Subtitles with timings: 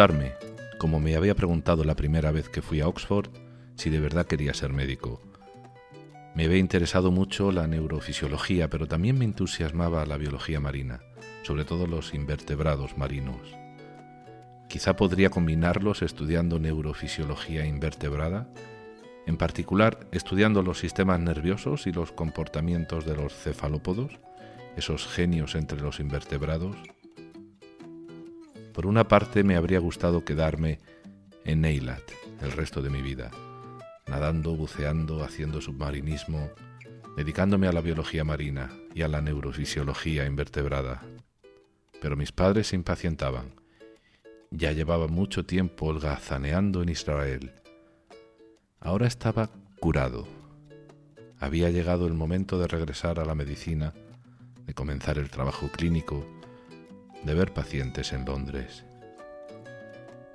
[0.00, 0.32] Preguntarme,
[0.78, 3.28] como me había preguntado la primera vez que fui a Oxford,
[3.74, 5.20] si de verdad quería ser médico.
[6.34, 11.00] Me había interesado mucho la neurofisiología, pero también me entusiasmaba la biología marina,
[11.42, 13.42] sobre todo los invertebrados marinos.
[14.70, 18.48] Quizá podría combinarlos estudiando neurofisiología invertebrada,
[19.26, 24.18] en particular estudiando los sistemas nerviosos y los comportamientos de los cefalópodos,
[24.78, 26.78] esos genios entre los invertebrados.
[28.72, 30.78] Por una parte me habría gustado quedarme
[31.44, 32.02] en Eilat
[32.40, 33.30] el resto de mi vida,
[34.06, 36.50] nadando, buceando, haciendo submarinismo,
[37.16, 41.02] dedicándome a la biología marina y a la neurofisiología invertebrada.
[42.00, 43.54] Pero mis padres se impacientaban.
[44.50, 47.52] Ya llevaba mucho tiempo holgazaneando en Israel.
[48.80, 50.26] Ahora estaba curado.
[51.38, 53.92] Había llegado el momento de regresar a la medicina,
[54.66, 56.24] de comenzar el trabajo clínico,
[57.24, 58.84] de ver pacientes en Londres.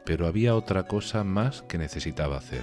[0.06, 2.62] Pero había otra cosa más que necesitaba hacer,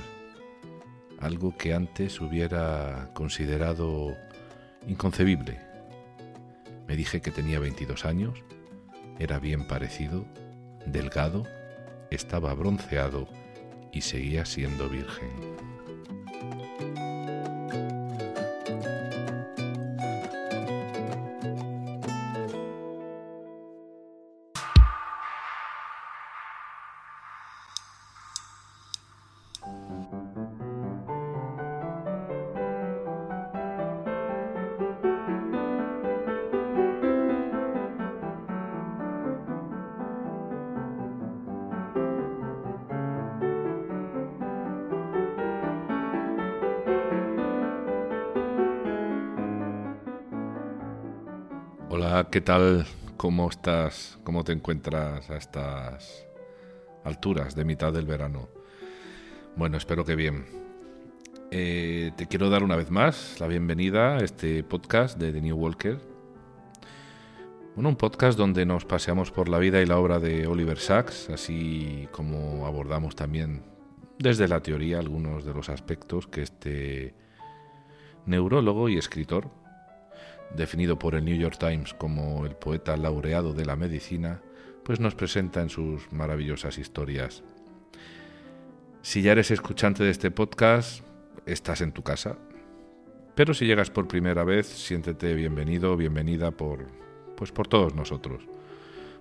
[1.21, 4.17] algo que antes hubiera considerado
[4.87, 5.61] inconcebible.
[6.87, 8.43] Me dije que tenía 22 años,
[9.19, 10.25] era bien parecido,
[10.87, 11.45] delgado,
[12.11, 13.29] estaba bronceado
[13.93, 15.31] y seguía siendo virgen.
[52.33, 52.87] ¿Qué tal?
[53.19, 54.19] ¿Cómo estás?
[54.25, 56.27] ¿Cómo te encuentras a estas
[57.05, 58.49] alturas de mitad del verano?
[59.55, 60.47] Bueno, espero que bien.
[61.51, 65.59] Eh, te quiero dar una vez más la bienvenida a este podcast de The New
[65.59, 66.01] Walker.
[67.75, 71.29] Bueno, un podcast donde nos paseamos por la vida y la obra de Oliver Sacks,
[71.29, 73.63] así como abordamos también
[74.19, 77.15] desde la teoría algunos de los aspectos que este
[78.25, 79.51] neurólogo y escritor
[80.57, 84.43] definido por el New York Times como el poeta laureado de la medicina,
[84.85, 87.43] pues nos presenta en sus maravillosas historias.
[89.03, 91.05] Si ya eres escuchante de este podcast,
[91.47, 92.37] estás en tu casa.
[93.35, 96.87] Pero si llegas por primera vez, siéntete bienvenido, bienvenida por
[97.37, 98.47] pues por todos nosotros.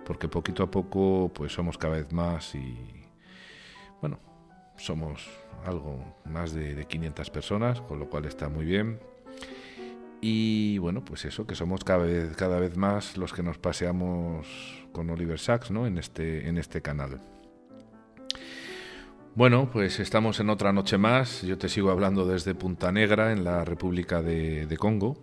[0.05, 2.77] Porque poquito a poco pues somos cada vez más y
[4.01, 4.19] bueno,
[4.77, 5.29] somos
[5.65, 8.99] algo más de, de 500 personas, con lo cual está muy bien.
[10.21, 14.47] Y bueno, pues eso, que somos cada vez, cada vez más los que nos paseamos
[14.91, 15.87] con Oliver Sacks ¿no?
[15.87, 17.19] en, este, en este canal.
[19.33, 21.41] Bueno, pues estamos en otra noche más.
[21.41, 25.17] Yo te sigo hablando desde Punta Negra, en la República de, de Congo,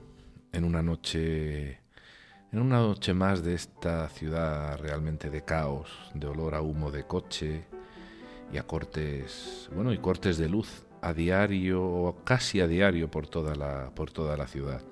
[0.53, 1.81] en una noche.
[2.51, 7.05] En una noche más de esta ciudad realmente de caos, de olor a humo de
[7.05, 7.67] coche
[8.51, 13.27] y a cortes, bueno, y cortes de luz a diario o casi a diario por
[13.27, 14.83] toda la, por toda la ciudad.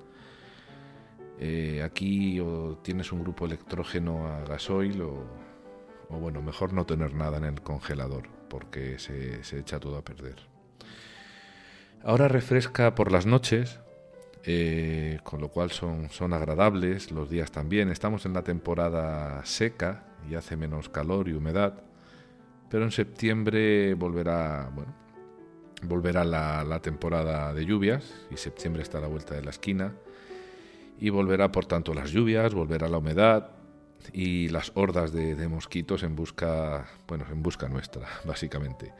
[1.39, 5.23] Eh, aquí o tienes un grupo electrógeno a gasoil o,
[6.09, 10.35] bueno, mejor no tener nada en el congelador porque se, se echa todo a perder.
[12.03, 13.79] Ahora refresca por las noches,
[14.45, 17.89] eh, con lo cual son, son agradables los días también.
[17.89, 21.83] Estamos en la temporada seca y hace menos calor y humedad,
[22.69, 24.71] pero en septiembre volverá,
[25.83, 29.93] volverá la, temporada de lluvias y septiembre está a la vuelta de la esquina
[30.99, 33.51] y volverá por tanto las lluvias, volverá la humedad
[34.13, 38.93] y las hordas de, mosquitos en busca, bueno, en busca nuestra, básicamente.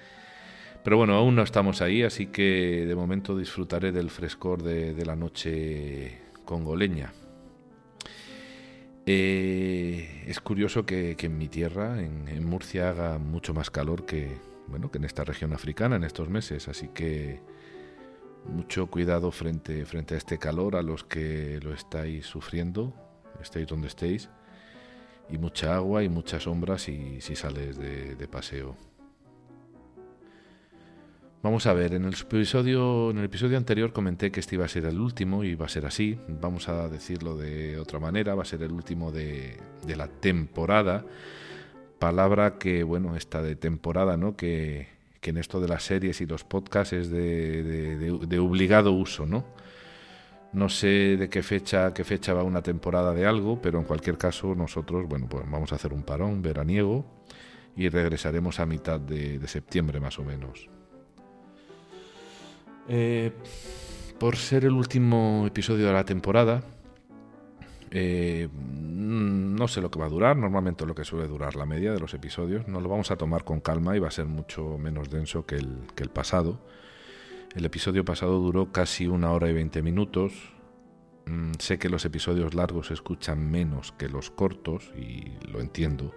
[0.83, 5.15] Pero bueno, aún no estamos ahí, así que de momento disfrutaré del frescor de, la
[5.15, 7.13] noche congoleña.
[9.06, 14.38] Eh, es curioso que, en mi tierra, en, Murcia, haga mucho más calor que,
[14.68, 17.42] bueno, que en esta región africana en estos meses, así que
[18.46, 22.94] mucho cuidado frente, frente a este calor a los que lo estáis sufriendo,
[23.42, 24.30] estéis donde estéis,
[25.30, 28.75] y mucha agua y muchas sombras si, si sales de, paseo.
[31.44, 34.69] Vamos a ver, en el episodio, en el episodio anterior comenté que este iba a
[34.69, 36.18] ser el último y va a ser así.
[36.28, 39.58] Vamos a decirlo de otra manera, va a ser el último de
[39.96, 41.06] la temporada.
[41.99, 44.35] Palabra que, bueno, esta de temporada, ¿no?
[44.35, 49.45] Que, que en esto de las series y los podcasts es de, obligado uso, ¿no?
[50.53, 54.17] No sé de qué fecha, qué fecha va una temporada de algo, pero en cualquier
[54.17, 57.05] caso nosotros, bueno, pues vamos a hacer un parón veraniego
[57.75, 60.69] y regresaremos a mitad de, septiembre más o menos.
[62.88, 63.33] Eh,
[64.17, 66.63] por ser el último episodio de la temporada,
[67.92, 71.92] eh, no sé lo que va a durar, normalmente lo que suele durar la media
[71.92, 72.68] de los episodios.
[72.68, 75.56] No lo vamos a tomar con calma y va a ser mucho menos denso que
[75.56, 76.60] el, que el pasado.
[77.56, 80.34] El episodio pasado duró casi una hora y veinte minutos.
[81.25, 86.13] Mm, sé que los episodios largos se escuchan menos que los cortos y lo entiendo,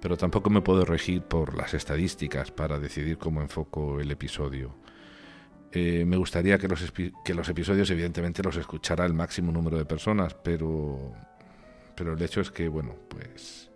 [0.00, 4.74] pero tampoco me puedo regir por las estadísticas para decidir cómo enfoco el episodio.
[5.76, 6.92] Eh, me gustaría que los,
[7.24, 11.12] que los episodios, evidentemente, los escuchara el máximo número de personas, pero,
[11.96, 13.70] pero el hecho es que, bueno, pues.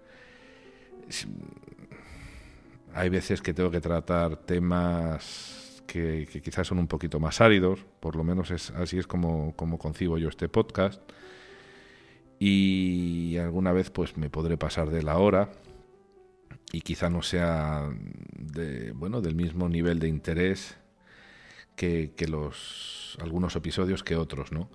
[2.95, 8.15] Hay veces que tengo que tratar temas que, quizás son un poquito más áridos, por
[8.15, 11.03] lo menos es, así es como, como concibo yo este podcast.
[12.39, 15.51] Y alguna vez, pues me podré pasar de la hora
[16.71, 17.91] y quizá no sea
[18.39, 20.77] de, bueno, del mismo nivel de interés
[21.79, 24.69] que, los algunos episodios que otros, ¿no?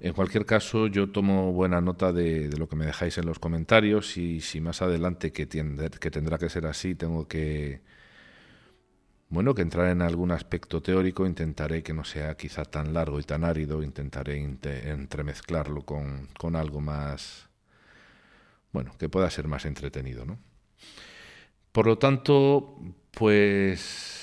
[0.00, 4.16] En cualquier caso, yo tomo buena nota de, lo que me dejáis en los comentarios
[4.16, 7.82] y si más adelante, que, que tendrá que ser así, tengo que,
[9.28, 13.22] bueno, que entrar en algún aspecto teórico, intentaré que no sea quizá tan largo y
[13.22, 17.48] tan árido, intentaré entremezclarlo con, con algo más,
[18.72, 20.38] bueno, que pueda ser más entretenido, ¿no?
[21.72, 22.78] Por lo tanto,
[23.12, 24.15] pues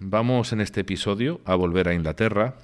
[0.00, 2.54] Vamos en este episodio a volver a Inglaterra,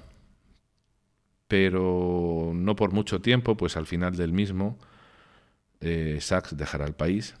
[1.49, 4.77] pero no por mucho tiempo, pues al final del mismo
[5.81, 7.35] eh, Sachs dejará el país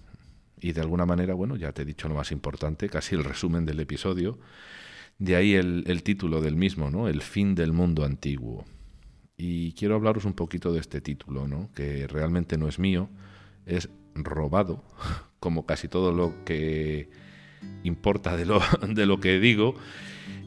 [0.59, 3.65] y de alguna manera, bueno, ya te he dicho lo más importante, casi el resumen
[3.65, 4.37] del episodio,
[5.17, 7.07] de ahí el, el título del mismo, ¿no?
[7.07, 8.65] El fin del mundo antiguo.
[9.37, 11.71] Y quiero hablaros un poquito de este título, ¿no?
[11.73, 13.09] Que realmente no es mío,
[13.65, 14.83] es robado,
[15.39, 17.09] como casi todo lo que
[17.83, 19.75] importa de lo, de lo que digo.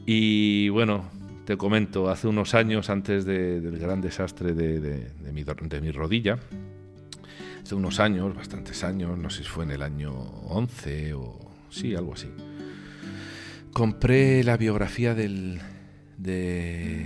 [0.05, 1.09] Y bueno,
[1.49, 6.37] te comento, hace unos años, antes del gran desastre de, de, mi, de, mi, rodilla,
[7.63, 11.39] hace unos años, bastantes años, no sé si fue en el año 11 o
[11.71, 12.27] sí, algo así,
[13.73, 15.59] compré la biografía del...
[16.19, 17.05] de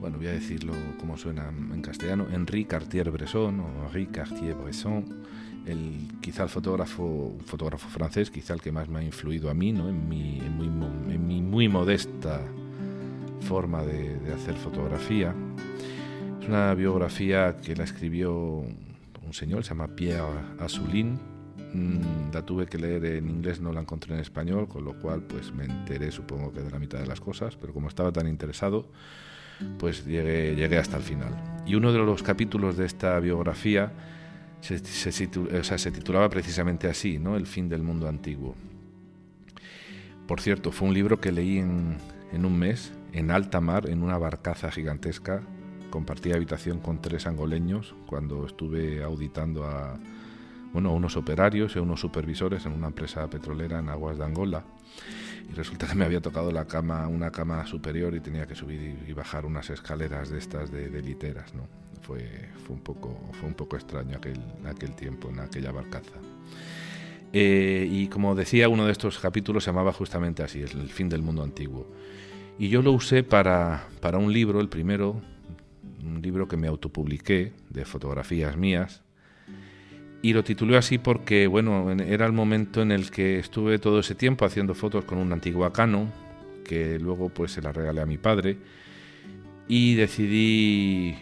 [0.00, 5.22] bueno, voy a decirlo como suena en castellano, Henri Cartier-Bresson Henri Cartier-Bresson,
[5.66, 9.54] el, quizá el fotógrafo, un fotógrafo francés, quizá el que más me ha influido a
[9.54, 9.88] mí, ¿no?
[9.88, 12.40] en, mi, en, mi, muy modesta
[13.40, 15.34] forma de, hacer fotografía.
[16.40, 20.22] Es una biografía que la escribió un señor, se llama Pierre
[20.60, 21.18] Assoulin.
[21.74, 25.22] Mm, la tuve que leer en inglés, no la encontré en español, con lo cual
[25.22, 28.28] pues me enteré supongo que de la mitad de las cosas, pero como estaba tan
[28.28, 28.86] interesado,
[29.78, 31.34] pues llegué, llegué hasta el final.
[31.66, 33.92] Y uno de los capítulos de esta biografía
[34.60, 37.36] se, titulaba precisamente así, ¿no?
[37.36, 38.54] El fin del mundo antiguo.
[40.26, 41.98] Por cierto, fue un libro que leí en,
[42.32, 45.42] un mes, en alta mar, en una barcaza gigantesca.
[45.90, 49.98] Compartí habitación con tres angoleños cuando estuve auditando a,
[50.72, 54.64] bueno, unos operarios y unos supervisores en una empresa petrolera en aguas de Angola.
[55.48, 58.98] Y resulta que me había tocado la cama, una cama superior y tenía que subir
[59.06, 61.85] y bajar unas escaleras de estas de, de literas, ¿no?
[62.06, 66.14] Fue, un, poco, fue un poco extraño aquel, aquel tiempo en aquella barcaza.
[67.32, 71.22] Eh, y como decía, uno de estos capítulos se llamaba justamente así, el fin del
[71.22, 71.86] mundo antiguo.
[72.58, 75.20] Y yo lo usé para, para un libro, el primero,
[76.02, 79.02] un libro que me autopubliqué de fotografías mías.
[80.22, 84.14] Y lo titulé así porque, bueno, era el momento en el que estuve todo ese
[84.14, 86.10] tiempo haciendo fotos con un antiguo Canon,
[86.64, 88.56] que luego pues se la regalé a mi padre.
[89.68, 91.16] Y decidí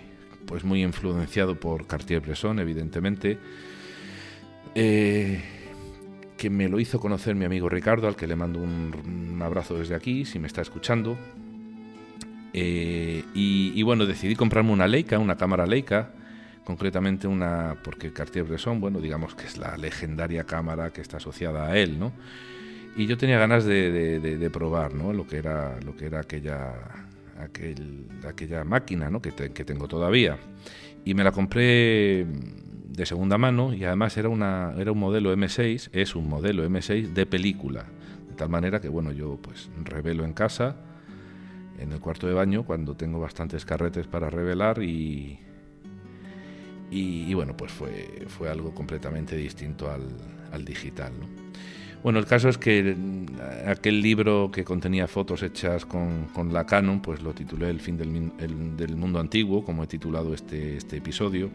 [0.46, 3.38] pues muy influenciado por Cartier-Bresson, evidentemente,
[4.74, 5.42] eh,
[6.36, 9.94] que me lo hizo conocer mi amigo Ricardo, al que le mando un, abrazo desde
[9.94, 11.18] aquí, si me está escuchando.
[12.52, 16.12] Eh, y, y, bueno, decidí comprarme una Leica, una cámara Leica,
[16.64, 21.76] concretamente una, porque Cartier-Bresson, bueno, digamos que es la legendaria cámara que está asociada a
[21.76, 22.12] él, ¿no?
[22.96, 25.12] Y yo tenía ganas de, de, de probar, ¿no?
[25.12, 26.74] Lo que era, lo que era aquella,
[27.38, 29.20] aquel, aquella máquina, ¿no?
[29.20, 30.38] Que, que tengo todavía.
[31.04, 32.26] Y me la compré
[32.94, 37.12] de segunda mano y además era, una, era un modelo M6, es un modelo M6
[37.12, 37.86] de película.
[38.28, 40.76] De tal manera que, bueno, yo pues revelo en casa,
[41.78, 45.40] en el cuarto de baño, cuando tengo bastantes carretes para revelar y,
[46.90, 50.06] y, bueno, pues fue, fue algo completamente distinto al,
[50.52, 51.12] al digital.
[52.04, 52.94] Bueno, el caso es que
[53.66, 57.96] aquel libro que contenía fotos hechas con, con la Canon, pues lo titulé El fin
[57.96, 61.50] del, el, del mundo antiguo, como he titulado este, este episodio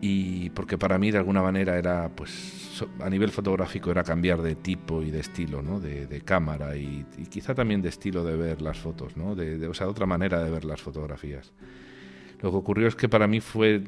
[0.00, 4.54] y porque para mí de alguna manera era pues a nivel fotográfico era cambiar de
[4.54, 5.78] tipo y de estilo ¿no?
[5.78, 9.34] de, de cámara y, y, quizá también de estilo de ver las fotos ¿no?
[9.34, 11.52] de, de, o sea otra manera de ver las fotografías
[12.40, 13.82] lo que ocurrió es que para mí fue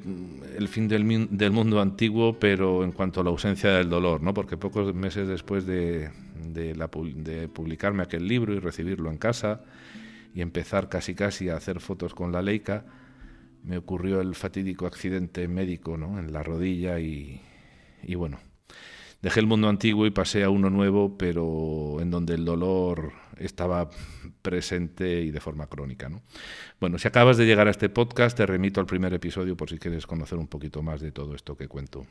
[0.58, 4.34] el fin del, mundo antiguo pero en cuanto a la ausencia del dolor ¿no?
[4.34, 9.62] porque pocos meses después de, de publicarme aquel libro y recibirlo en casa
[10.34, 12.84] y empezar casi casi a hacer fotos con la Leica
[13.62, 16.18] me ocurrió el fatídico accidente médico ¿no?
[16.18, 17.40] en la rodilla y,
[18.02, 18.38] y, bueno,
[19.22, 23.90] dejé el mundo antiguo y pasé a uno nuevo, pero en donde el dolor estaba
[24.42, 26.08] presente y de forma crónica.
[26.08, 26.22] ¿no?
[26.80, 29.78] Bueno, si acabas de llegar a este podcast, te remito al primer episodio por si
[29.78, 32.06] quieres conocer un poquito más de todo esto que cuento.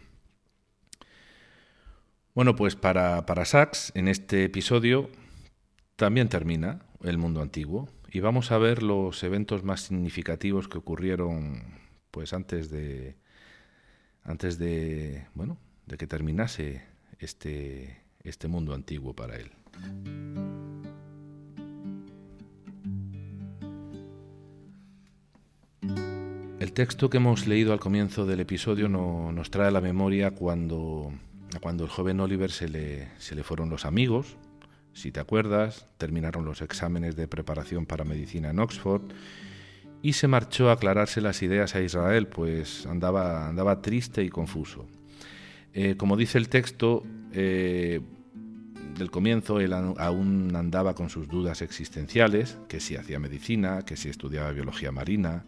[2.36, 5.10] Bueno, pues para, para Sachs, en este episodio
[5.96, 11.64] también termina el mundo antiguo, y vamos a ver los eventos más significativos que ocurrieron
[12.12, 13.16] pues antes de
[14.24, 16.84] antes de bueno de que terminase
[17.20, 19.52] este este mundo antiguo para él.
[26.70, 30.30] El texto que hemos leído al comienzo del episodio no, nos trae a la memoria
[30.30, 31.12] cuando,
[31.62, 34.38] cuando el joven Oliver se le, se le fueron los amigos,
[34.94, 39.02] si te acuerdas, terminaron los exámenes de preparación para medicina en Oxford
[40.04, 44.86] y se marchó a aclararse las ideas a Israel, pues andaba, andaba triste y confuso.
[45.74, 48.00] Eh, como dice el texto, eh,
[48.96, 54.08] del comienzo él aún andaba con sus dudas existenciales, que si hacía medicina, que si
[54.08, 55.46] estudiaba biología marina,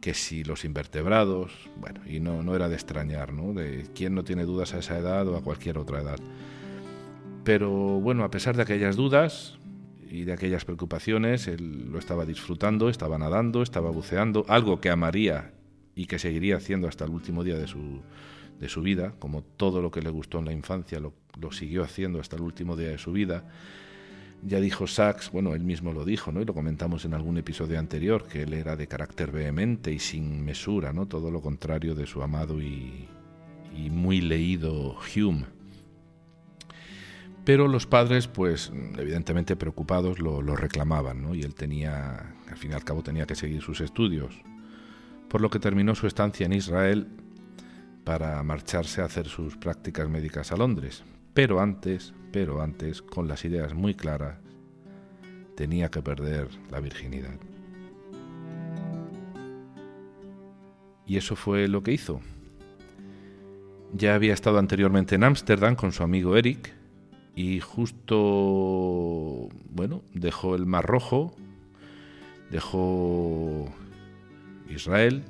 [0.00, 3.52] que si los invertebrados, bueno, y no, no era de extrañar, ¿no?
[3.52, 6.18] De quién no tiene dudas a esa edad o a cualquier otra edad.
[7.44, 9.58] Pero bueno, a pesar de aquellas dudas
[10.08, 15.52] y de aquellas preocupaciones, él lo estaba disfrutando, estaba nadando, estaba buceando, algo que amaría
[15.94, 18.00] y que seguiría haciendo hasta el último día de su,
[18.60, 21.82] de su vida, como todo lo que le gustó en la infancia lo, lo siguió
[21.82, 23.44] haciendo hasta el último día de su vida.
[24.46, 26.40] Ya dijo Sachs, bueno, él mismo lo dijo, ¿no?
[26.40, 30.44] Y lo comentamos en algún episodio anterior, que él era de carácter vehemente y sin
[30.44, 31.06] mesura, ¿no?
[31.06, 33.08] Todo lo contrario de su amado y,
[33.90, 35.44] muy leído Hume
[37.44, 41.34] pero los padres, pues evidentemente preocupados, lo, lo reclamaban, ¿no?
[41.34, 44.34] Y él tenía, al fin y al cabo, tenía que seguir sus estudios,
[45.28, 47.06] por lo que terminó su estancia en Israel
[48.02, 51.04] para marcharse a hacer sus prácticas médicas a Londres.
[51.36, 54.38] Pero antes, pero antes, con las ideas muy claras,
[55.54, 57.38] tenía que perder la virginidad.
[61.06, 62.22] Y eso fue lo que hizo.
[63.92, 66.72] Ya había estado anteriormente en Ámsterdam con su amigo Eric,
[67.34, 71.36] y justo, bueno, dejó el Mar Rojo,
[72.50, 73.70] dejó
[74.70, 75.22] Israel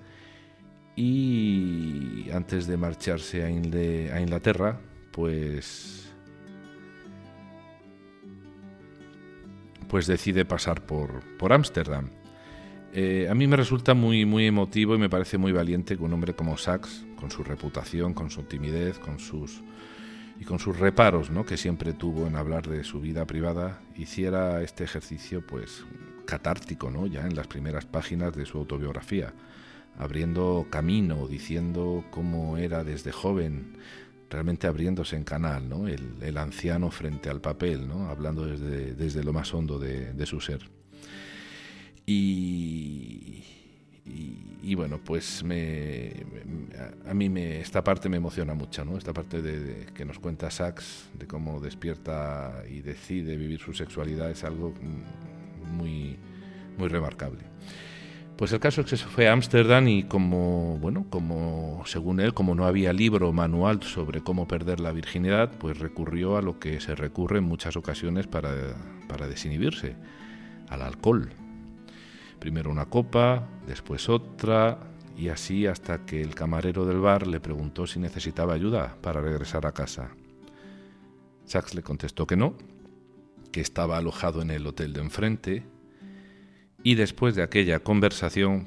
[0.94, 4.78] y antes de marcharse a, Inglaterra,
[5.16, 6.12] pues
[9.88, 12.11] pues decide pasar por por Ámsterdam.
[12.92, 16.12] Eh, a mí me resulta muy muy emotivo y me parece muy valiente que un
[16.12, 19.62] hombre como Sachs, con su reputación, con su timidez, con sus
[20.38, 21.46] y con sus reparos ¿no?
[21.46, 25.85] que siempre tuvo en hablar de su vida privada, hiciera este ejercicio pues
[26.26, 27.06] catártico ¿no?
[27.06, 29.32] ya en las primeras páginas de su autobiografía,
[29.99, 33.78] abriendo camino, diciendo cómo era desde joven,
[34.28, 35.87] realmente abriéndose en canal, ¿no?
[35.88, 38.09] el, el anciano frente al papel, ¿no?
[38.09, 40.68] hablando desde, desde lo más hondo de, de su ser.
[42.06, 43.42] Y,
[44.62, 46.12] y, bueno, pues me,
[47.09, 48.97] a mí me, esta parte me emociona mucho, ¿no?
[48.97, 53.73] Esta parte de, de, que nos cuenta Sachs, de cómo despierta y decide vivir su
[53.73, 54.73] sexualidad, es algo
[55.73, 56.16] muy,
[56.78, 57.40] muy remarcable.
[58.36, 62.34] Pues el caso es que se fue a Ámsterdam y como, bueno, como según él,
[62.34, 66.78] como no había libro manual sobre cómo perder la virginidad, pues recurrió a lo que
[66.80, 68.52] se recurre en muchas ocasiones para,
[69.08, 69.96] para desinhibirse,
[70.68, 71.30] al alcohol.
[72.38, 74.80] Primero una copa, después otra,
[75.16, 79.64] y así hasta que el camarero del bar le preguntó si necesitaba ayuda para regresar
[79.64, 80.10] a casa.
[81.46, 82.54] Sachs le contestó que no,
[83.50, 85.75] que estaba alojado en el hotel de enfrente,
[86.83, 88.66] y después de aquella conversación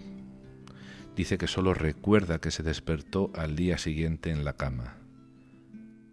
[1.15, 4.97] dice que solo recuerda que se despertó al día siguiente en la cama,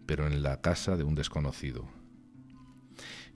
[0.05, 1.87] pero en la casa de un desconocido.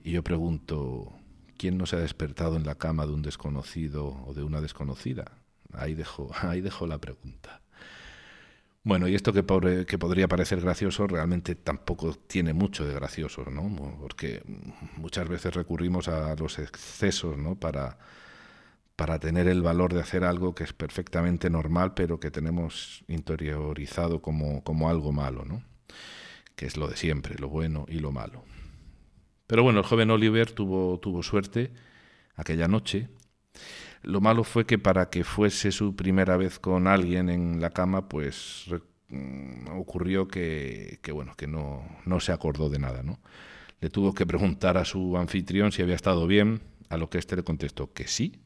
[0.04, 1.12] Y yo pregunto,
[1.56, 5.32] ¿quién no se ha despertado en la cama de un desconocido o de una desconocida?
[5.72, 7.62] Ahí dejo, ahí dejo la pregunta.
[8.84, 9.44] Bueno, y esto que,
[9.86, 13.96] que, podría parecer gracioso realmente tampoco tiene mucho de gracioso, ¿no?
[14.00, 14.42] Porque
[14.96, 17.54] muchas veces recurrimos a los excesos, ¿no?
[17.54, 17.96] Para,
[19.02, 24.22] para tener el valor de hacer algo que es perfectamente normal, pero que tenemos interiorizado
[24.22, 25.64] como, como algo malo, ¿no?
[26.54, 28.44] Que es lo de siempre, lo bueno y lo malo.
[29.48, 31.72] Pero bueno, el joven Oliver tuvo, tuvo suerte
[32.36, 33.08] aquella noche
[34.04, 38.08] lo malo fue que para que fuese su primera vez con alguien en la cama,
[38.08, 38.66] pues
[39.08, 43.18] mm, ocurrió que, bueno, que no, no se acordó de nada, ¿no?
[43.80, 47.34] Le tuvo que preguntar a su anfitrión si había estado bien, a lo que éste
[47.34, 48.42] le contestó que sí,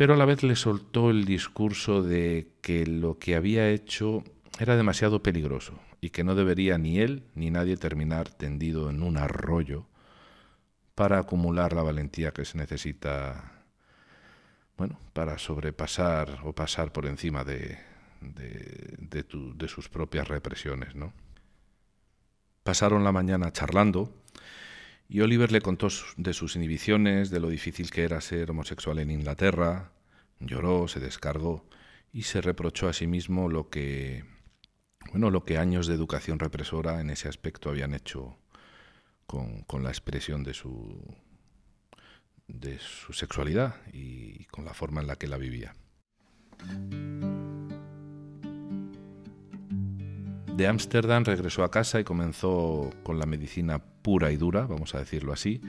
[0.00, 4.24] pero a la vez le soltó el discurso de que lo que había hecho
[4.58, 9.18] era demasiado peligroso y que no debería ni él ni nadie terminar tendido en un
[9.18, 9.84] arroyo
[10.94, 13.62] para acumular la valentía que se necesita
[14.78, 17.78] bueno, para sobrepasar o pasar por encima de,
[18.22, 20.94] de, sus propias represiones.
[20.94, 21.12] ¿no?
[22.62, 24.14] Pasaron la mañana charlando
[25.10, 25.88] y Oliver le contó
[26.18, 29.90] de sus inhibiciones, de lo difícil que era ser homosexual en Inglaterra,
[30.38, 31.68] lloró, se descargó
[32.12, 34.24] y se reprochó a sí mismo lo que,
[35.10, 38.38] bueno, lo que años de educación represora en ese aspecto habían hecho
[39.26, 41.02] con, la expresión de su,
[42.46, 45.74] de su sexualidad y con la forma en la que la vivía.
[50.60, 54.98] De Ámsterdam regresó a casa y comenzó con la medicina pura y dura, vamos a
[54.98, 55.62] decirlo así.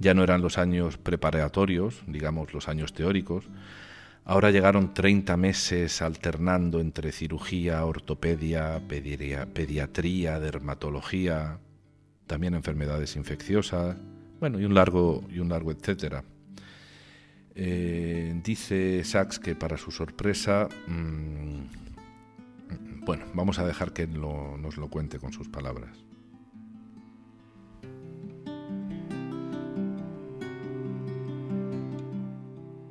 [0.00, 3.44] Ya no eran los años preparatorios, digamos los años teóricos.
[4.24, 11.60] Ahora llegaron 30 meses alternando entre cirugía, ortopedia, pediatría, dermatología,
[12.26, 13.96] también enfermedades infecciosas,
[14.40, 16.24] bueno, y un largo, y un largo etcétera.
[17.54, 21.81] Eh, dice Sachs que para su sorpresa, mm,
[23.04, 26.04] bueno, vamos a dejar que nos lo cuente con sus palabras.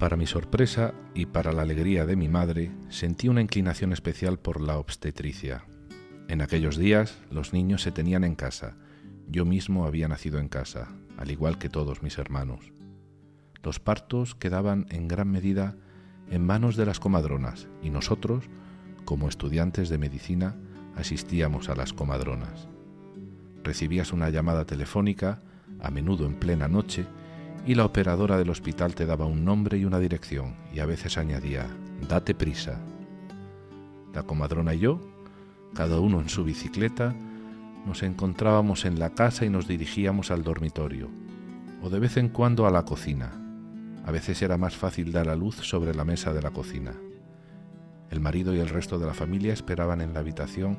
[0.02, 4.60] Para mi sorpresa y para la alegría de mi madre, sentí una inclinación especial por
[4.60, 5.63] la obstetricia.
[6.28, 8.78] En aquellos días los niños se tenían en casa.
[9.28, 12.74] Yo mismo había nacido en casa, al igual que todos mis hermanos.
[13.62, 15.76] Los partos quedaban en gran medida
[16.32, 18.45] en manos de las comadronas y nosotros,
[19.06, 20.56] como estudiantes de medicina,
[20.96, 22.68] asistíamos a las comadronas.
[23.64, 25.42] Recibías una llamada telefónica,
[25.80, 27.06] a menudo en plena noche,
[27.66, 31.18] y la operadora del hospital te daba un nombre y una dirección, y a veces
[31.18, 31.68] añadía,
[32.08, 32.80] date prisa.
[34.14, 35.00] La comadrona y yo,
[35.74, 37.16] cada uno en su bicicleta,
[37.86, 41.10] nos encontrábamos en la casa y nos dirigíamos al dormitorio,
[41.82, 43.32] o de vez en cuando a la cocina.
[44.06, 46.94] A veces era más fácil dar a luz sobre la mesa de la cocina.
[48.12, 50.78] El marido y el resto de la familia esperaban en la habitación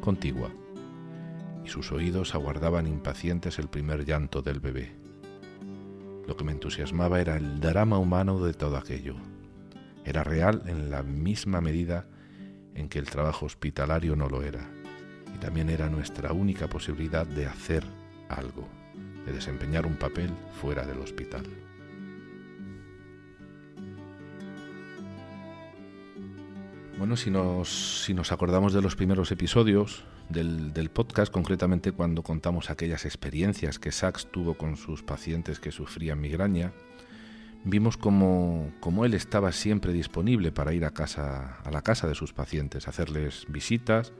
[0.00, 0.50] contigua,
[1.64, 4.92] y sus oídos aguardaban impacientes el primer llanto del bebé.
[6.28, 9.16] Lo que me entusiasmaba era el drama humano de todo aquello.
[10.04, 12.06] Era real en la misma medida
[12.74, 14.68] en que el trabajo hospitalario no lo era
[15.34, 17.84] y también era nuestra única posibilidad de hacer
[18.28, 18.68] algo,
[19.24, 21.44] de desempeñar un papel fuera del hospital.
[26.96, 32.22] Bueno, si nos, si nos acordamos de los primeros episodios del, del, podcast, concretamente cuando
[32.22, 36.72] contamos aquellas experiencias que Sachs tuvo con sus pacientes que sufrían migraña,
[37.64, 42.14] vimos como, como, él estaba siempre disponible para ir a, casa, a la casa de
[42.14, 44.12] sus pacientes, hacerles visitas,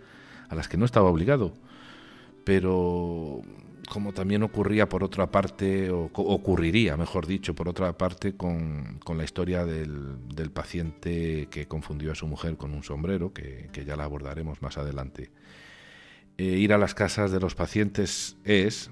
[0.48, 1.54] a las que no estaba obligado.
[2.44, 3.42] Pero
[3.88, 9.24] como también ocurría por otra parte, o ocurriría, mejor dicho, por otra parte, con, la
[9.24, 14.62] historia del, paciente que confundió a su mujer con un sombrero, que, ya la abordaremos
[14.62, 15.30] más adelante.
[16.36, 18.90] Eh, ir a las casas de los pacientes es,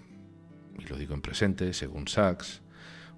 [0.79, 2.63] y lo digo en presente, según Sachs,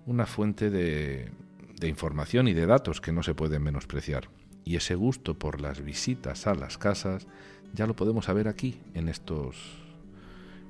[0.06, 1.30] una fuente de,
[1.78, 4.28] de información y de datos que no se pueden menospreciar.
[4.64, 7.26] Y ese gusto por las visitas a las casas
[7.74, 9.83] ya lo podemos saber aquí, en estos,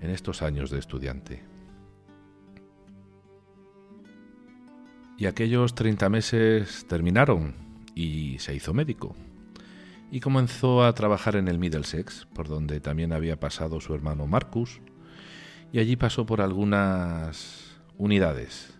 [0.05, 1.43] en estos años de estudiante.
[5.17, 7.55] Y aquellos 30 meses terminaron
[7.95, 9.17] y se hizo médico.
[10.11, 14.81] Y comenzó a trabajar en el Middlesex, por donde también había pasado su hermano Marcus,
[15.73, 18.79] y allí pasó por algunas unidades,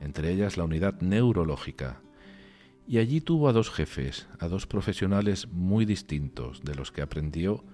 [0.00, 2.00] entre ellas la unidad neurológica.
[2.88, 7.64] Y allí tuvo a dos jefes, a dos profesionales muy distintos, de los que aprendió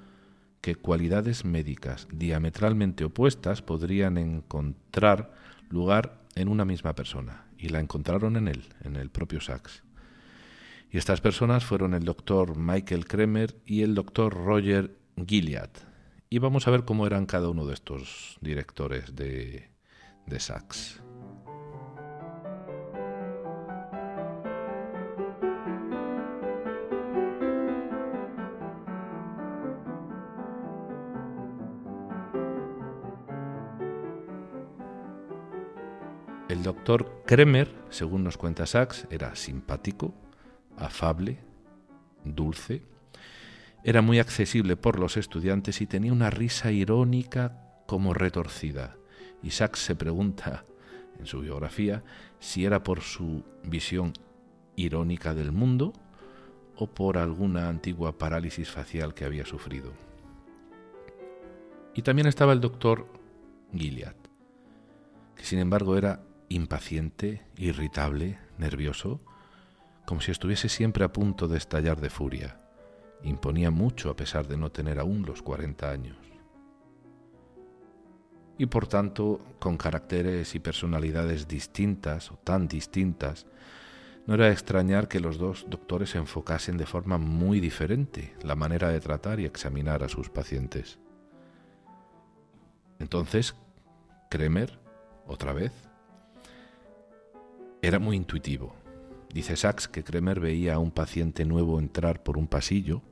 [0.60, 5.32] que cualidades médicas diametralmente opuestas podrían encontrar
[5.68, 9.82] lugar en una misma persona, y la encontraron en él, en el propio Sachs.
[10.90, 15.70] Y estas personas fueron el doctor Michael Kremer y el doctor Roger Gilead.
[16.30, 19.70] Y vamos a ver cómo eran cada uno de estos directores de,
[20.26, 21.00] de Sachs.
[36.88, 40.14] Doctor Kremer, según nos cuenta Sachs, era simpático,
[40.78, 41.36] afable,
[42.24, 42.80] dulce,
[43.84, 48.96] era muy accesible por los estudiantes y tenía una risa irónica como retorcida.
[49.42, 50.64] Y Sachs se pregunta
[51.18, 52.02] en su biografía
[52.40, 54.14] si era por su visión
[54.74, 55.92] irónica del mundo
[56.74, 59.92] o por alguna antigua parálisis facial que había sufrido.
[61.92, 63.06] Y también estaba el doctor
[63.74, 64.16] Gilead,
[65.36, 69.20] que sin embargo era impaciente, irritable, nervioso,
[70.06, 72.58] como si estuviese siempre a punto de estallar de furia.
[73.22, 76.16] Imponía mucho a pesar de no tener aún los 40 años.
[78.56, 83.46] Y por tanto, con caracteres y personalidades distintas o tan distintas,
[84.26, 89.00] no era extrañar que los dos doctores enfocasen de forma muy diferente la manera de
[89.00, 90.98] tratar y examinar a sus pacientes.
[92.98, 93.54] Entonces,
[94.28, 94.78] Kremer,
[95.26, 95.72] otra vez,
[97.82, 98.74] era muy intuitivo
[99.32, 103.02] Dice Sachs que Kremer veía a un paciente nuevo entrar por un pasillo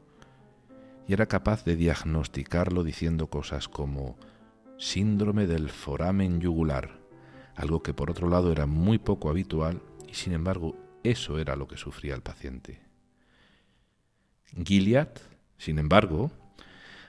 [1.06, 4.16] y era capaz de diagnosticarlo diciendo cosas como
[4.78, 6.98] síndrome del foramen yugular,
[7.54, 11.68] algo que por otro lado era muy poco habitual y sin embargo eso era lo
[11.68, 12.80] que sufría el paciente.
[14.64, 15.10] Gilead,
[15.58, 16.30] sin embargo,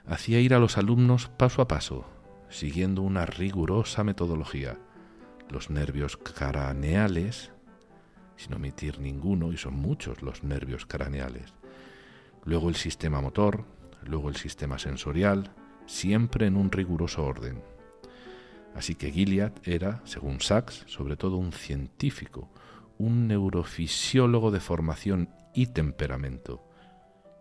[0.06, 2.06] hacía ir a los alumnos paso a paso,
[2.50, 4.78] siguiendo una rigurosa metodología.
[5.50, 7.52] Los nervios craneales
[8.38, 11.54] sin omitir ninguno, y son muchos los nervios craneales.
[12.46, 13.66] Luego el sistema motor,
[14.04, 15.52] luego el sistema sensorial,
[15.86, 17.62] siempre en un riguroso orden.
[18.76, 22.50] Así que Gilead era, según Sachs, sobre todo un científico,
[23.00, 26.64] un neurofisiólogo de formación y temperamento.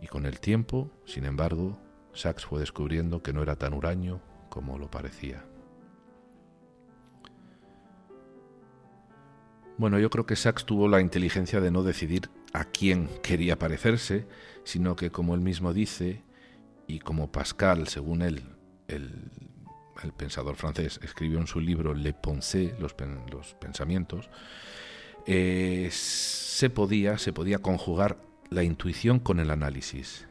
[0.00, 1.78] Y con el tiempo, sin embargo,
[2.14, 5.44] Sachs fue descubriendo que no era tan huraño como lo parecía.
[9.78, 14.26] Bueno, yo creo que Sachs tuvo la inteligencia de no decidir a quién quería parecerse,
[14.64, 16.22] sino que, como él mismo dice,
[16.86, 18.42] y como Pascal, según él,
[18.88, 19.30] el,
[20.16, 24.30] pensador francés, escribió en su libro Le Pensée, los, pensamientos,
[25.26, 28.16] eh, se, podía, se podía conjugar
[28.48, 30.26] la intuición con el análisis.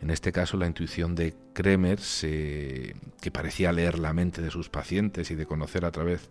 [0.00, 5.30] En este caso, la intuición de Kremer, que parecía leer la mente de sus pacientes
[5.30, 6.30] y de conocer a través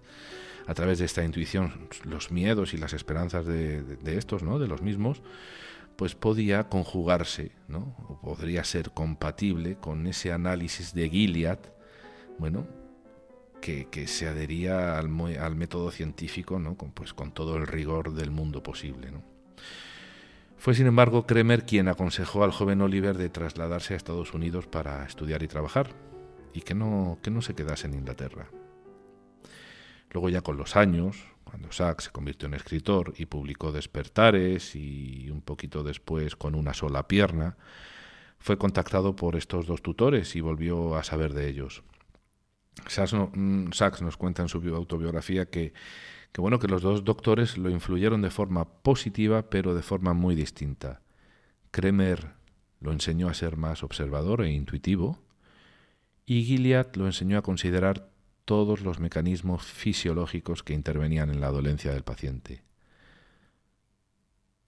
[0.67, 4.59] a través de esta intuición los miedos y las esperanzas de, estos, ¿no?
[4.59, 5.21] de los mismos,
[5.95, 7.95] pues podía conjugarse, ¿no?
[8.09, 11.59] o podría ser compatible con ese análisis de Gilead,
[12.37, 12.67] bueno,
[13.61, 16.77] que, se adhería al, al, método científico, ¿no?
[16.77, 19.11] con, pues, con todo el rigor del mundo posible.
[19.11, 19.23] ¿no?
[20.57, 25.05] Fue, sin embargo, Kremer quien aconsejó al joven Oliver de trasladarse a Estados Unidos para
[25.05, 25.89] estudiar y trabajar,
[26.53, 28.49] y que no, que no se quedase en Inglaterra.
[30.11, 35.29] Luego ya con los años, cuando Sachs se convirtió en escritor y publicó Despertares y
[35.29, 37.57] un poquito después con una sola pierna,
[38.39, 41.83] fue contactado por estos dos tutores y volvió a saber de ellos.
[42.87, 43.69] Sachs, mm,
[44.01, 45.73] nos cuenta en su autobiografía que,
[46.37, 51.01] bueno, que los dos doctores lo influyeron de forma positiva pero de forma muy distinta.
[51.71, 52.33] Kremer
[52.79, 55.19] lo enseñó a ser más observador e intuitivo
[56.25, 58.09] y Gilead lo enseñó a considerar
[58.47, 62.63] todos los mecanismos fisiológicos que intervenían en la dolencia del paciente.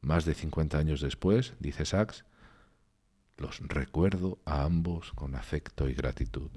[0.01, 2.25] Más de 50 años después, dice Sachs,
[3.37, 6.51] los recuerdo a ambos con afecto y gratitud.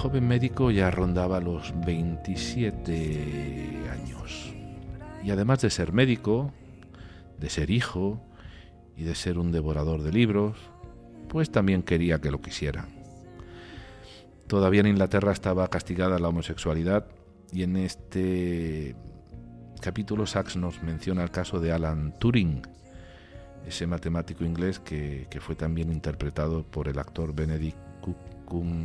[0.00, 4.54] Joven médico ya rondaba los 27 años.
[5.22, 6.54] Y además de ser médico,
[7.38, 8.18] de ser hijo
[8.96, 10.56] y de ser un devorador de libros,
[11.28, 12.86] pues también quería que lo quisieran.
[14.46, 17.04] Todavía en Inglaterra estaba castigada la homosexualidad
[17.52, 18.96] y en este
[19.82, 22.62] capítulo Sachs nos menciona el caso de Alan Turing,
[23.66, 27.76] ese matemático inglés que, fue también interpretado por el actor Benedict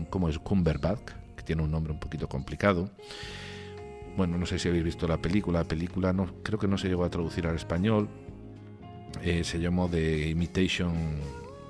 [0.09, 2.89] como es Cumberbatch, que tiene un nombre un poquito complicado.
[4.15, 5.59] Bueno, no sé si habéis visto la película.
[5.59, 8.07] La película no, creo que no se llegó a traducir al español.
[9.21, 10.93] Eh, se llamó The Imitation,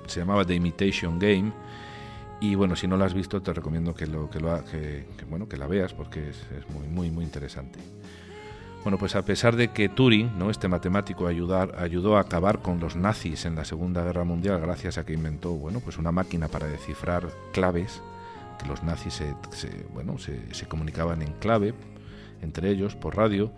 [0.06, 1.52] se llamaba The Imitation Game.
[2.40, 5.48] Y bueno, si no la has visto, te recomiendo que lo que lo que, bueno
[5.48, 7.78] que la veas porque es, es muy muy muy interesante.
[8.86, 10.48] Bueno, pues a pesar de que Turing, ¿no?
[10.48, 14.96] este matemático, ayudar, ayudó a acabar con los nazis en la Segunda Guerra Mundial gracias
[14.96, 18.00] a que inventó bueno, pues una máquina para descifrar claves,
[18.60, 19.34] que los nazis se,
[19.92, 21.74] bueno, se, comunicaban en clave
[22.42, 23.50] entre ellos por radio,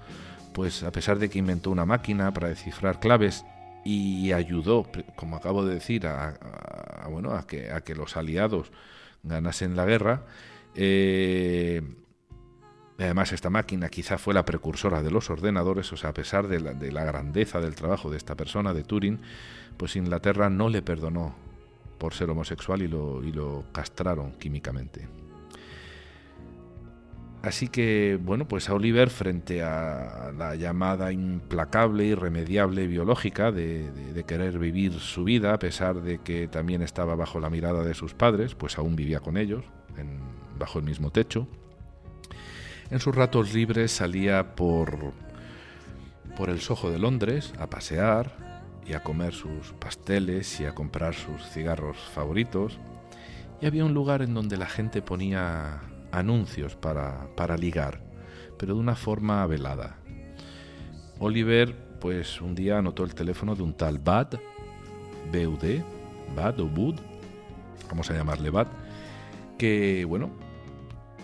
[0.54, 3.44] pues a pesar de que inventó una máquina para descifrar claves
[3.84, 6.38] y ayudó, como acabo de decir, a,
[7.10, 8.72] bueno, a, que, a que los aliados
[9.24, 10.22] ganasen la guerra,
[10.74, 11.82] eh,
[12.98, 16.60] Además, esta máquina quizá fue la precursora de los ordenadores, o sea, a pesar de
[16.90, 19.20] la, grandeza del trabajo de esta persona, de Turing,
[19.76, 21.36] pues Inglaterra no le perdonó
[21.98, 25.06] por ser homosexual y lo, castraron químicamente.
[27.40, 34.24] Así que, bueno, pues a Oliver, frente a la llamada implacable, irremediable biológica de, de,
[34.24, 38.12] querer vivir su vida, a pesar de que también estaba bajo la mirada de sus
[38.14, 39.64] padres, pues aún vivía con ellos,
[39.96, 40.18] en,
[40.58, 41.46] bajo el mismo techo,
[42.90, 45.12] en sus ratos libres salía por,
[46.36, 48.32] por el Soho de Londres a pasear
[48.86, 52.78] y a comer sus pasteles y a comprar sus cigarros favoritos.
[53.60, 55.80] Y había un lugar en donde la gente ponía
[56.12, 58.00] anuncios para, para ligar,
[58.56, 59.98] pero de una forma velada.
[61.18, 64.38] Oliver, pues un día anotó el teléfono de un tal Bad,
[65.32, 65.82] BUD,
[66.34, 66.94] Bad o Bud,
[67.90, 68.68] vamos a llamarle Bad,
[69.58, 70.30] que, bueno,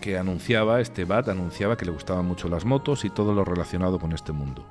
[0.05, 3.99] que anunciaba, este BAT anunciaba que le gustaban mucho las motos y todo lo relacionado
[3.99, 4.63] con este mundo.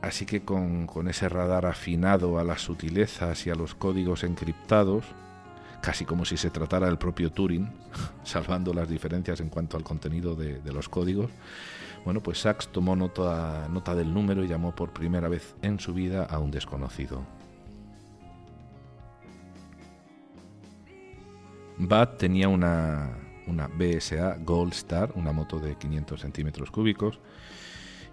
[0.00, 5.04] Así que con, ese radar afinado a las sutilezas y a los códigos encriptados,
[5.80, 7.68] casi como si se tratara del propio Turing,
[8.22, 11.32] salvando las diferencias en cuanto al contenido de, los códigos,
[12.04, 15.92] bueno, pues Sachs tomó nota, nota del número y llamó por primera vez en su
[15.92, 17.24] vida a un desconocido.
[21.78, 23.10] Bat tenía una,
[23.46, 27.20] una BSA Gold Star, una moto de 500 centímetros cúbicos.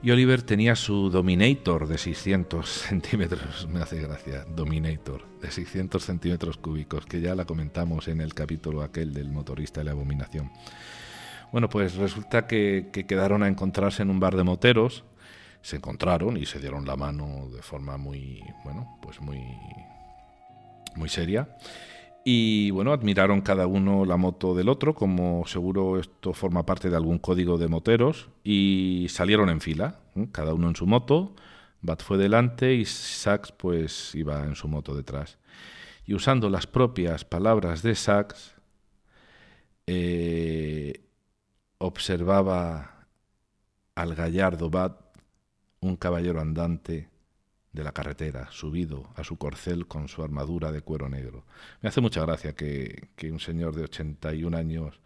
[0.01, 6.57] Y Oliver tenía su Dominator de 600 centímetros, me hace gracia, Dominator, de 600 centímetros
[6.57, 10.51] cúbicos, que ya la comentamos en el capítulo aquel del motorista de la abominación.
[11.51, 15.03] Bueno, pues resulta que, que quedaron a encontrarse en un bar de moteros,
[15.61, 19.41] se encontraron y se dieron la mano de forma muy, bueno, pues muy,
[20.95, 21.49] muy seria.
[22.25, 26.95] Y bueno, admiraron cada uno la moto del otro, como seguro esto forma parte de
[26.95, 29.99] algún código de moteros, y salieron en fila,
[30.31, 31.35] cada uno en su moto.
[31.81, 35.37] Bat fue delante y Sachs pues iba en su moto detrás.
[36.05, 38.55] Y usando las propias palabras de Sachs,
[39.87, 41.05] eh,
[41.77, 43.07] observaba
[43.95, 44.99] al gallardo Bat,
[45.81, 47.09] un caballero andante,
[47.71, 51.45] de la carretera, subido a su corcel con su armadura de cuero negro.
[51.81, 54.99] Me hace mucha gracia que, un señor de 81 años,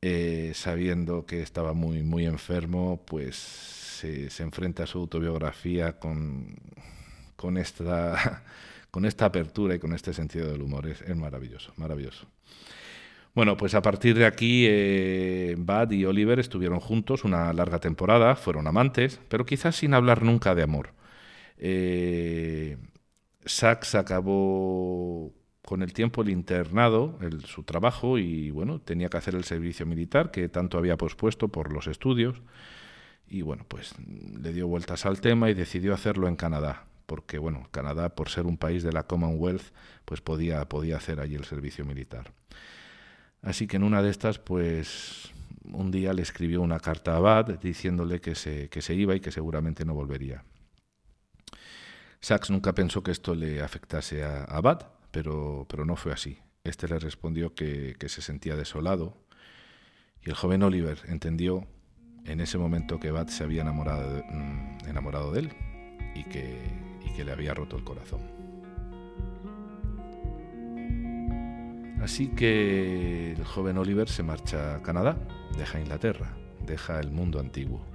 [0.00, 6.56] eh, sabiendo que estaba muy, muy enfermo, pues se, se enfrenta a su autobiografía con,
[7.36, 8.42] con, esta,
[8.90, 10.86] con esta apertura y con este sentido del humor.
[10.86, 12.26] Es, maravilloso, maravilloso.
[13.34, 18.36] Bueno, pues a partir de aquí, eh, Bud y Oliver estuvieron juntos una larga temporada,
[18.36, 20.90] fueron amantes, pero quizás sin hablar nunca de amor.
[21.64, 22.76] Eh,
[23.44, 25.32] Sachs acabó
[25.64, 30.32] con el tiempo el internado, su trabajo, y bueno, tenía que hacer el servicio militar
[30.32, 32.42] que tanto había pospuesto por los estudios.
[33.28, 37.68] Y bueno, pues le dio vueltas al tema y decidió hacerlo en Canadá, porque bueno,
[37.70, 39.72] Canadá, por ser un país de la Commonwealth,
[40.04, 42.32] pues podía, podía hacer allí el servicio militar.
[43.40, 45.32] Así que en una de estas, pues
[45.64, 49.20] un día le escribió una carta a Abad diciéndole que se, que se iba y
[49.20, 50.44] que seguramente no volvería.
[52.22, 56.38] Sachs nunca pensó que esto le afectase a Abad, pero, pero no fue así.
[56.62, 59.18] Este le respondió que, se sentía desolado
[60.24, 61.66] y el joven Oliver entendió
[62.24, 65.52] en ese momento que Abad se había enamorado de, mm, enamorado de él
[66.14, 66.62] y que,
[67.04, 68.20] y que le había roto el corazón.
[72.00, 75.18] Así que el joven Oliver se marcha a Canadá,
[75.58, 77.91] deja Inglaterra, deja el mundo antiguo.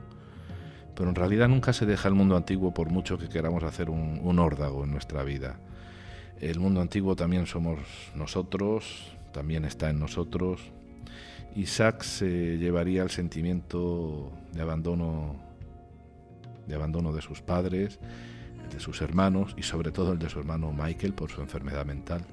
[0.98, 4.40] Pero en realidad nunca se deja el mundo antiguo por mucho que queramos hacer un,
[4.40, 5.60] órdago en nuestra vida.
[6.42, 7.78] El mundo antiguo también somos
[8.16, 10.60] nosotros, también está en nosotros.
[11.56, 15.36] Isaac se llevaría el sentimiento de abandono,
[16.66, 18.00] de abandono de sus padres,
[18.74, 22.26] de sus hermanos y sobre todo el de su hermano Michael por su enfermedad mental.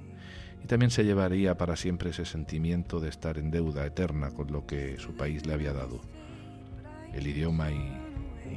[0.62, 4.64] Y también se llevaría para siempre ese sentimiento de estar en deuda eterna con lo
[4.64, 6.00] que su país le había dado,
[7.12, 8.03] el idioma y,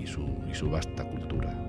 [0.06, 1.68] su, y su vasta cultura.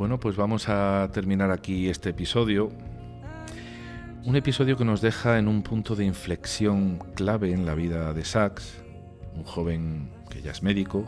[0.00, 2.72] Bueno, pues vamos a terminar aquí este episodio.
[4.24, 8.24] Un episodio que nos deja en un punto de inflexión clave en la vida de
[8.24, 8.82] Sachs,
[9.34, 11.04] un joven que ya es médico,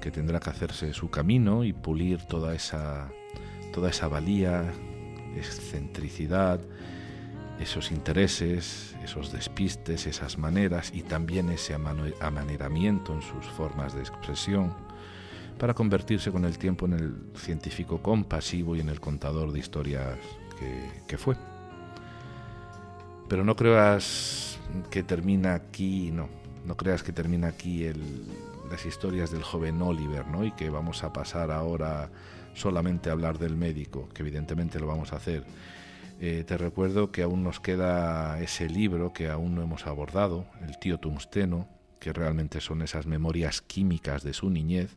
[0.00, 3.10] que tendrá que hacerse su camino y pulir toda esa,
[3.74, 4.72] toda esa valía,
[5.36, 6.60] excentricidad,
[7.60, 14.74] esos intereses, esos despistes, esas maneras y también ese amaneramiento en sus formas de expresión
[15.58, 20.18] para convertirse con el tiempo en el científico compasivo y en el contador de historias
[21.06, 21.36] que, fue.
[23.28, 24.58] Pero no creas
[24.90, 26.28] que termina aquí, no,
[26.64, 27.90] no creas que termina aquí
[28.70, 30.44] las historias del joven Oliver, ¿no?
[30.44, 32.10] Y que vamos a pasar ahora
[32.54, 35.44] solamente a hablar del médico, que evidentemente lo vamos a hacer.
[36.18, 40.78] Eh, te recuerdo que aún nos queda ese libro que aún no hemos abordado, El
[40.78, 41.68] tío tungsteno,
[42.00, 44.96] que realmente son esas memorias químicas de su niñez,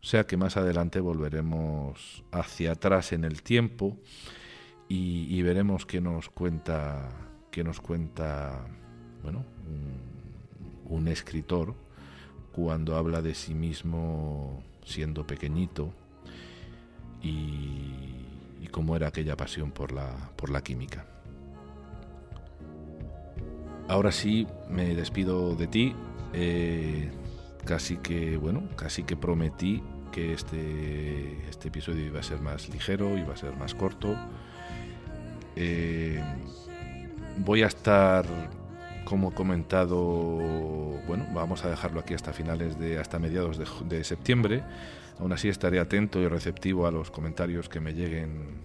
[0.00, 3.98] o sea que más adelante volveremos hacia atrás en el tiempo
[4.88, 7.08] y, veremos qué nos cuenta,
[7.50, 8.66] qué nos cuenta,
[9.22, 9.44] bueno,
[10.86, 11.74] un, escritor
[12.52, 15.92] cuando habla de sí mismo siendo pequeñito
[17.22, 18.03] y,
[18.66, 21.06] cómo era aquella pasión por la, por la química.
[23.88, 25.94] Ahora sí, me despido de ti.
[26.32, 27.10] Eh,
[27.64, 33.18] casi que, bueno, casi que prometí que este, este episodio iba a ser más ligero,
[33.18, 34.16] iba a ser más corto.
[35.56, 36.22] Eh,
[37.38, 38.24] voy a estar,
[39.04, 40.06] como comentado,
[41.06, 44.62] bueno, vamos a dejarlo aquí hasta finales de, hasta mediados de, septiembre.
[45.18, 48.62] Aún así estaré atento y receptivo a los comentarios que me lleguen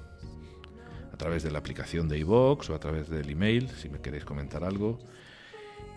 [1.14, 4.26] a través de la aplicación de iVoox o a través del email, si me queréis
[4.26, 5.00] comentar algo.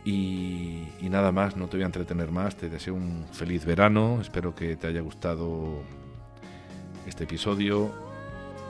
[0.05, 4.55] Y, nada más, no te voy a entretener más, te deseo un feliz verano, espero
[4.55, 5.83] que te haya gustado
[7.07, 7.92] este episodio,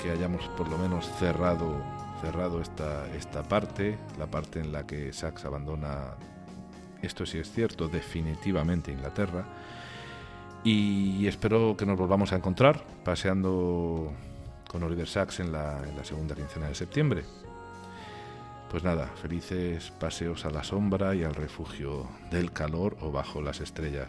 [0.03, 1.75] que hayamos por lo menos cerrado,
[2.23, 6.15] cerrado esta, esta parte, la parte en la que Sachs abandona,
[7.03, 9.45] esto sí es cierto, definitivamente Inglaterra,
[10.65, 14.13] y espero que nos volvamos a encontrar paseando
[14.71, 17.25] con Oliver Sachs en la, en la segunda quincena de septiembre.
[18.71, 23.61] Pues nada, felices paseos a la sombra y al refugio del calor o bajo las
[23.61, 24.09] estrellas.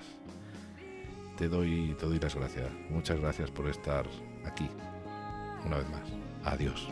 [1.38, 2.72] Te doy, te doy las gracias.
[2.90, 4.06] Muchas gracias por estar
[4.46, 4.70] aquí.
[5.66, 6.04] Una vez más.
[6.46, 6.88] Adiós.